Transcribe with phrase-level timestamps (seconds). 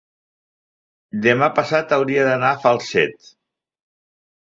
[1.27, 3.33] demà passat hauria d'anar a Falset.